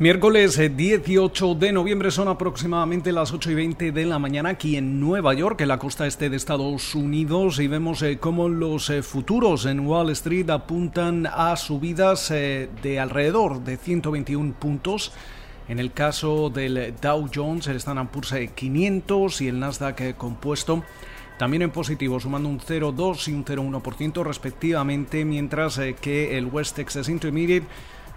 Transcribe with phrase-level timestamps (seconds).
[0.00, 4.76] Miércoles 18 eh, de noviembre son aproximadamente las 8 y 20 de la mañana aquí
[4.76, 8.88] en Nueva York, en la costa este de Estados Unidos, y vemos eh, cómo los
[8.88, 15.12] eh, futuros en Wall Street apuntan a subidas de alrededor de 121 puntos.
[15.68, 20.82] En el caso del Dow Jones, el Standard Poor's 500 y el Nasdaq compuesto
[21.36, 27.10] también en positivo, sumando un 0,2 y un 0,1% respectivamente, mientras que el West Texas
[27.10, 27.66] Intermediate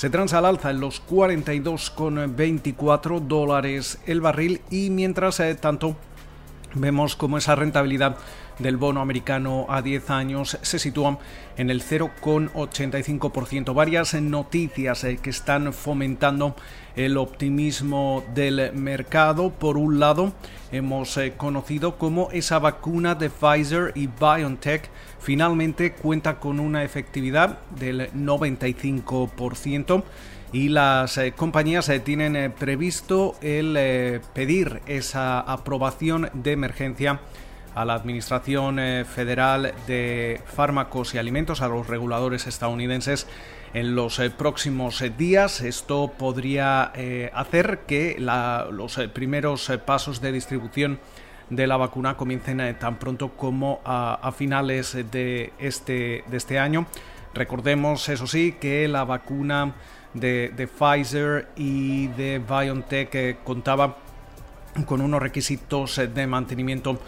[0.00, 5.94] se transa al alza en los 42,24 dólares el barril y mientras eh, tanto
[6.74, 8.16] vemos como esa rentabilidad
[8.58, 11.18] del bono americano a 10 años se sitúa
[11.56, 13.74] en el 0,85%.
[13.74, 16.54] Varias noticias eh, que están fomentando
[16.96, 19.50] el optimismo del mercado.
[19.50, 20.32] Por un lado,
[20.72, 27.58] hemos eh, conocido cómo esa vacuna de Pfizer y BioNTech finalmente cuenta con una efectividad
[27.70, 30.02] del 95%
[30.52, 37.20] y las eh, compañías eh, tienen previsto el pedir esa aprobación de emergencia
[37.74, 43.28] a la Administración Federal de Fármacos y Alimentos, a los reguladores estadounidenses,
[43.74, 45.60] en los eh, próximos eh, días.
[45.60, 50.98] Esto podría eh, hacer que los primeros pasos de distribución
[51.48, 56.86] de la vacuna comiencen tan pronto como a, finales de este, de este año.
[57.34, 59.74] Recordemos, eso sí, que la vacuna
[60.14, 63.96] de, Pfizer y de BioNTech contaba
[64.86, 67.00] con unos requisitos de mantenimiento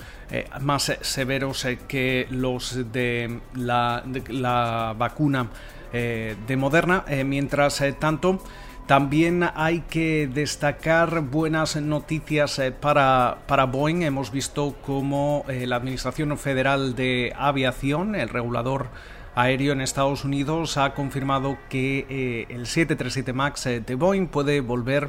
[0.61, 5.49] más severos que los de la, vacuna
[5.93, 7.05] eh, de Moderna.
[7.07, 8.43] Eh, mientras eh, tanto,
[8.87, 14.03] también hay que destacar buenas noticias para, para Boeing.
[14.03, 18.89] Hemos visto cómo la Administración Federal de Aviación, el regulador
[19.35, 25.09] aéreo en Estados Unidos, ha confirmado que el 737 MAX de Boeing puede volver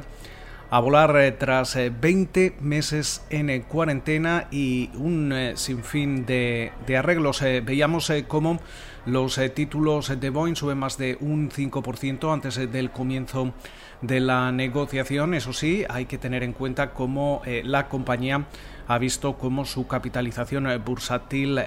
[0.70, 7.40] a volar tras 20 meses en cuarentena y un sinfín de, de arreglos.
[7.40, 8.60] veíamos cómo
[9.06, 13.52] los eh, títulos de Boeing suben más de un 5% antes eh, del comienzo
[14.00, 15.34] de la negociación.
[15.34, 18.46] Eso sí, hay que tener en cuenta cómo eh, la compañía
[18.86, 21.60] ha visto cómo su capitalización bursátil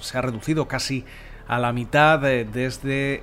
[0.00, 1.04] se ha reducido casi
[1.48, 3.22] a la mitad desde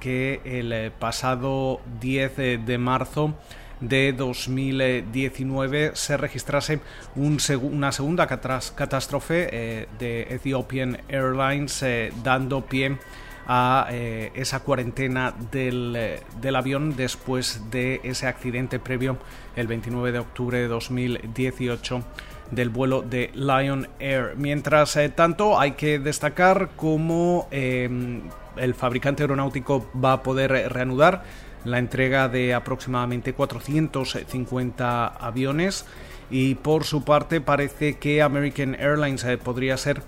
[0.00, 3.34] que el pasado 10 de marzo
[3.82, 6.80] de 2019 se registrase
[7.16, 12.98] una segunda catástrofe eh, de Ethiopian Airlines eh, dando pie
[13.46, 19.18] a eh, esa cuarentena del, del, avión después de ese accidente previo
[19.56, 22.02] el 29 de octubre de 2018
[22.50, 24.34] del vuelo de Lion Air.
[24.36, 31.24] Mientras tanto, hay que destacar cómo el fabricante aeronáutico va a poder reanudar
[31.64, 35.86] la entrega de aproximadamente 450 aviones
[36.30, 40.02] y por su parte parece que American Airlines eh, podría ser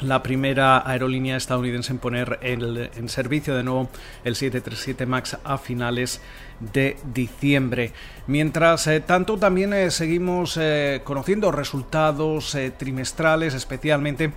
[0.00, 3.88] la primera aerolínea estadounidense en poner en servicio de nuevo
[4.24, 6.20] el 737 MAX a finales
[6.60, 7.92] de diciembre.
[8.26, 10.58] Mientras eh, tanto, también eh, seguimos
[11.04, 14.32] conociendo resultados trimestrales, especialmente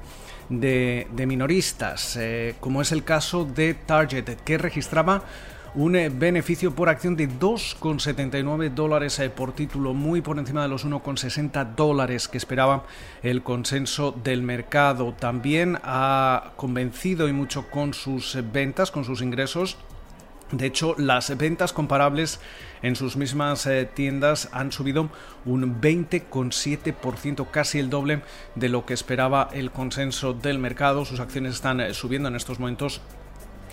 [0.49, 2.19] de, de minoristas,
[2.59, 5.23] como es el caso de Target, que registraba
[5.73, 10.67] un eh, beneficio por acción de 2,79 dólares eh, por título, muy por encima de
[10.67, 12.83] los 1,60 dólares que esperaba
[13.23, 15.13] el consenso del mercado.
[15.13, 19.77] También ha convencido y mucho con sus ventas, con sus ingresos.
[20.51, 22.41] De hecho, las ventas comparables
[22.81, 25.09] en sus mismas eh, tiendas han subido
[25.45, 28.23] un 20,7%, casi el doble
[28.55, 31.05] de lo que esperaba el consenso del mercado.
[31.05, 33.01] Sus acciones están subiendo en estos momentos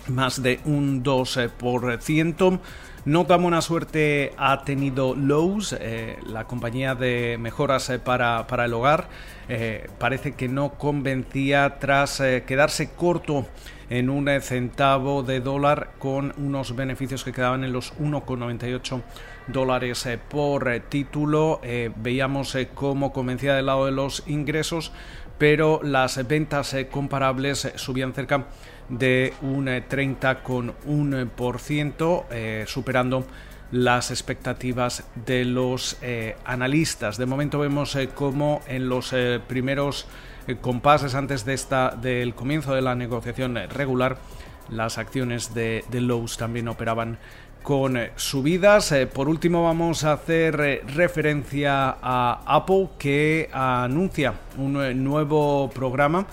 [0.09, 2.59] más de un 2%.
[3.05, 8.73] Nota buena suerte ha tenido Lowe's, eh, la compañía de mejoras eh, para, para, el
[8.73, 9.07] hogar.
[9.47, 13.47] Eh, parece que no convencía tras quedarse corto
[13.89, 19.01] en un centavo de dólar con unos beneficios que quedaban en los 1,98
[19.47, 21.61] dólares por título.
[21.95, 24.91] veíamos cómo convencía del lado de los ingresos,
[25.39, 28.45] pero las ventas comparables subían cerca
[28.89, 33.25] de un 30,1%, eh, superando
[33.71, 37.17] las expectativas de los eh, analistas.
[37.17, 39.15] De momento vemos eh, cómo en los
[39.47, 40.07] primeros
[40.61, 44.17] compases antes de esta, del comienzo de la negociación regular,
[44.69, 47.19] las acciones de, de Lowe's también operaban
[47.61, 48.91] con subidas.
[49.13, 56.25] por último vamos a hacer referencia a Apple que anuncia un nuevo programa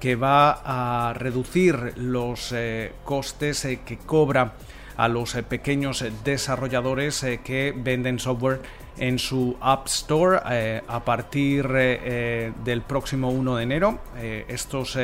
[0.00, 4.54] que va a reducir los eh, costes eh, que cobra
[4.96, 8.60] a los pequeños desarrolladores que venden software
[8.96, 14.00] en su App Store a partir del próximo 1 de enero.
[14.48, 14.98] estos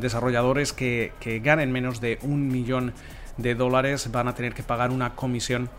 [0.00, 2.94] desarrolladores que ganen menos de un millón
[3.36, 5.70] de dólares van a tener que pagar una comisión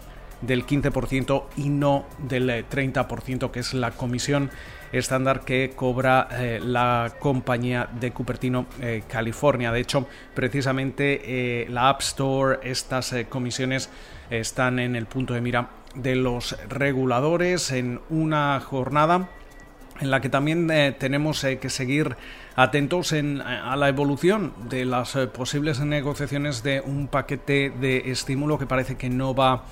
[0.42, 4.50] del 15% y no del 30% eh, que es la comisión
[4.92, 9.72] estándar que cobra eh, la compañía de Cupertino eh, California.
[9.72, 13.90] De hecho, precisamente la App Store, estas comisiones
[14.30, 19.30] están en el punto de mira de los reguladores en una jornada
[20.00, 22.16] en la que también tenemos que seguir
[22.56, 28.96] atentos a la evolución de las posibles negociaciones de un paquete de estímulo que parece
[28.96, 29.64] que no va a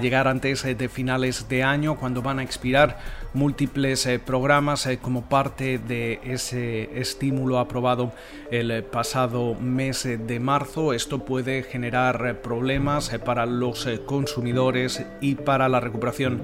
[0.00, 2.98] llegar antes eh, de finales de año, cuando van a expirar
[3.32, 8.12] múltiples eh, programas eh, como parte de ese estímulo aprobado
[8.50, 10.92] el pasado mes de marzo.
[10.92, 16.42] Esto puede generar problemas para los consumidores y para la recuperación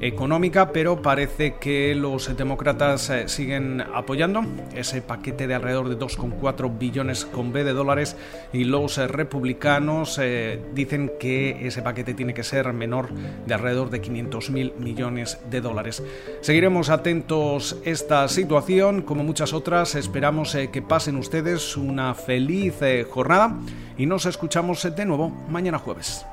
[0.00, 4.42] económica, pero parece que los demócratas eh, siguen apoyando
[4.74, 8.16] ese paquete de alrededor de 2,4 billones con B de dólares
[8.52, 13.10] y los eh, republicanos eh, dicen que ese paquete tiene que ser menor
[13.46, 16.02] de alrededor de 500 mil millones de dólares.
[16.40, 19.94] Seguiremos atentos esta situación, como muchas otras.
[19.94, 22.74] Esperamos que pasen ustedes una feliz
[23.10, 23.56] jornada
[23.96, 26.26] y nos escuchamos de nuevo mañana jueves.